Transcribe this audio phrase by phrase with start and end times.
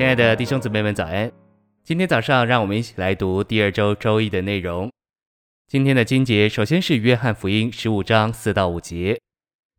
[0.00, 1.30] 亲爱的弟兄姊妹们，早安！
[1.84, 4.90] 今天早上，让我们一起来读第二周周一的内容。
[5.68, 9.20] 今天的经节首先是约翰福音十五章四到五节：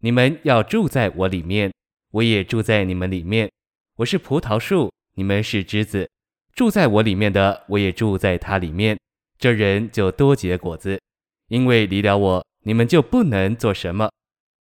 [0.02, 1.74] 你们要住在我里面，
[2.12, 3.50] 我也住在你们里面。
[3.96, 6.08] 我是葡萄树，你们是枝子。
[6.54, 8.96] 住在我里面的，我也住在他里面。
[9.40, 11.02] 这人就多结果子，
[11.48, 14.12] 因为离了我，你们就不能做什么。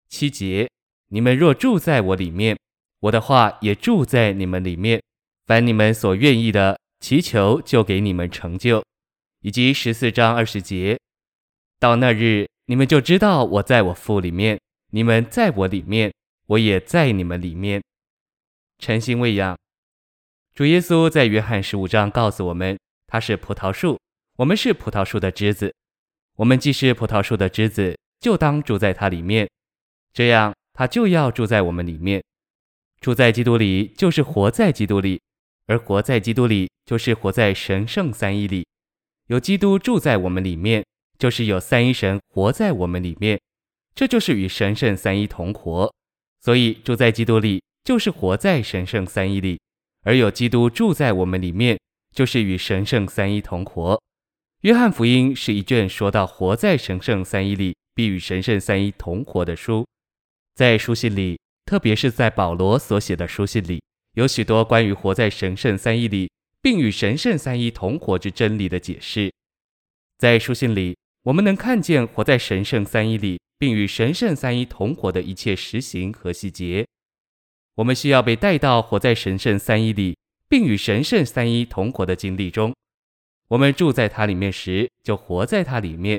[0.10, 0.70] 七节：
[1.12, 2.58] 你们若住在我里面，
[3.00, 5.02] 我的话也住在你们里面。
[5.46, 8.84] 凡你们所愿意的，祈求就给你们成就。
[9.42, 11.00] 以及十四章二十节，
[11.80, 14.60] 到那日，你们就知道我在我父里面，
[14.92, 16.12] 你们在我里面，
[16.48, 17.80] 我也在你们里面。
[18.80, 19.56] 诚心喂养，
[20.56, 24.00] 主耶稣在约翰十五章告诉我们，他是葡萄树，
[24.38, 25.72] 我们是葡萄树的枝子。
[26.38, 29.48] 我们既是葡萄树的枝子，就当住在他里面，
[30.12, 32.24] 这样他就要住在我们里面。
[33.00, 35.22] 住在基督里，就是活在基督里。
[35.68, 38.66] 而活在基督里，就是活在神圣三一里。
[39.28, 40.86] 有基督住在我们里面，
[41.18, 43.40] 就是有三一神活在我们里面。
[43.96, 45.92] 这就是与神圣三一同活。
[46.42, 49.60] 所以住在基督里，就是活在神圣三一里。
[50.04, 51.80] 而有基督住在我们里面，
[52.14, 54.00] 就是与神圣三一同活。
[54.62, 59.88] 约翰福音是一卷说到活在神圣三一里，必与神圣三一同活的书。
[60.54, 63.82] 在书信里，特别是在保罗所写的书信里。
[64.16, 69.34] 有许多关于活在神圣三一里，并与神圣三一同活之真理的解释，
[70.18, 76.88] 在书信里，我们能看见活在神圣三一里，并与神圣三一同活的一切实行和细节。
[77.76, 82.74] 我们需要被带到活在神圣三一里，并与神圣三一同活的经历中。
[83.50, 86.18] 我们住在他里面时，就活在他里面；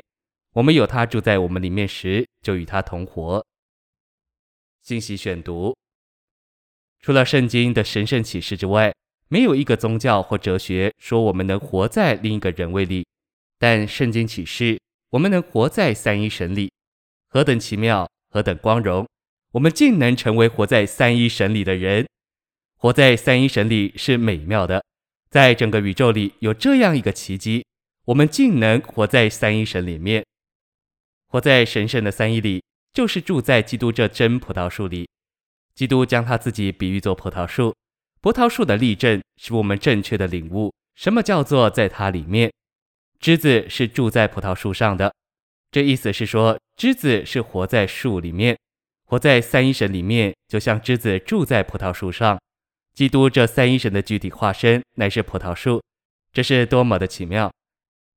[0.52, 3.42] 我们有他住在我们里面时，就与他同活。
[4.82, 5.74] 信息选读。
[7.06, 8.92] 除了圣经的神圣启示之外，
[9.28, 13.06] 没有一个宗教或哲学说我们能活在另一个人位里。
[13.60, 14.76] 但圣经启示
[15.10, 16.68] 我们能活在三一神里，
[17.28, 19.06] 何等奇妙，何等光荣！
[19.52, 22.04] 我们竟能成为活在三一神里的人。
[22.76, 24.82] 活在三一神里是美妙的，
[25.30, 27.64] 在整个宇宙里有这样一个奇迹，
[28.06, 30.24] 我们竟能活在三一神里面。
[31.28, 35.06] 活在神圣的三一里，就是住在基督这真葡萄树里。
[35.76, 37.72] 基督将他自己比喻作葡萄树，
[38.22, 42.50] 葡萄树的例证使我们正确的领悟什么叫做在它里面。
[43.20, 45.14] 枝子是住在葡萄树上的，
[45.70, 48.58] 这意思是说，枝子是活在树里面，
[49.04, 52.40] 活在三一神里面，就像枝子住在葡萄树上。
[52.94, 55.82] 基督这三一神的具体化身乃是葡萄树，
[56.32, 57.52] 这是多么的奇妙！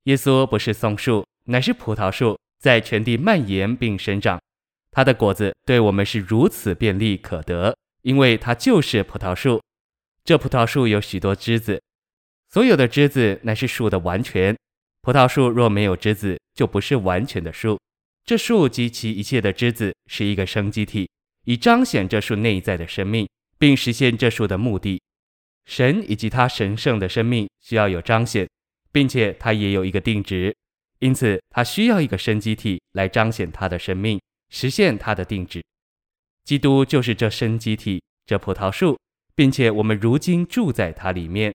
[0.04, 4.40] 耶稣不是松树，乃是葡萄树，在全地蔓延并生长。
[4.92, 9.62] 它的果子对我们是如此便利可得，因为它就是葡萄树。
[10.24, 11.82] 这葡萄树有许多枝子，
[12.50, 14.56] 所有的枝子乃是树的完全。
[15.02, 17.80] 葡萄树若没有枝子，就不是完全的树。
[18.26, 21.10] 这树及其一切的枝子是一个生机体，
[21.46, 23.28] 以彰显这树内在的生命，
[23.58, 25.02] 并实现这树的目的。
[25.66, 28.48] 神以及他神圣的生命需要有彰显，
[28.92, 30.56] 并且他也有一个定旨，
[31.00, 34.20] 因此他需要一个生机体来彰显他的生命。
[34.50, 35.64] 实现它的定制，
[36.44, 38.98] 基督就是这生机体，这葡萄树，
[39.36, 41.54] 并且我们如今住在它里面。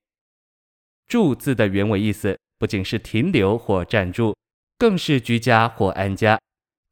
[1.06, 4.34] 住字的原文意思不仅是停留或暂住，
[4.78, 6.40] 更是居家或安家。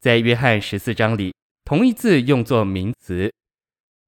[0.01, 1.33] 在约翰十四章里，
[1.65, 3.33] 同一字用作名词。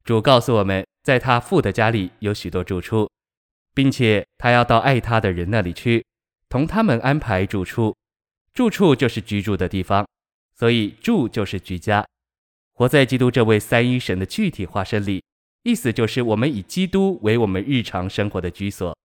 [0.05, 3.09] 主告诉我们，在他父的家里有许多住处，
[3.73, 6.05] 并且他要到爱他的人那里去，
[6.49, 7.97] 同他们安排住处。
[8.53, 10.07] 住处就是居住的地方。
[10.57, 12.07] 所以住就是居家，
[12.75, 15.23] 活在基督这位三一神的具体化身里，
[15.65, 18.97] 意思就是我们以基督为我们日常生活的居所。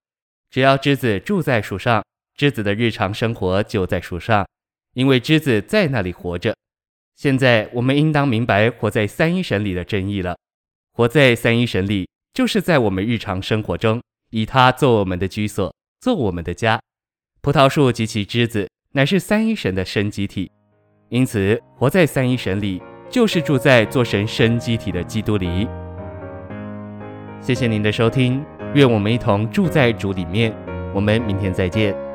[0.50, 4.46] 只要枝子住在树上，枝子的日常生活就在树上，
[4.94, 6.56] 因为枝子在那里活着。
[7.16, 10.36] 现在我们应当明白活在三一神里的真意了。
[10.92, 16.80] 活在三一神里，就是在我们日常生活中以他做我们的居所，做我们的家。
[17.40, 20.50] 葡萄树及其枝子乃是三一神的生机体。
[21.10, 25.68] 因此，活在三一神里，就是住在做神生机体的基督里。
[27.40, 30.54] 谢谢您的收听，愿我们一同住在主里面。
[30.94, 32.09] 我们明天再见。